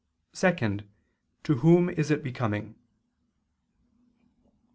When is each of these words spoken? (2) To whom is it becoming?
(2) 0.33 0.79
To 1.43 1.55
whom 1.57 1.87
is 1.87 2.09
it 2.09 2.23
becoming? 2.23 2.73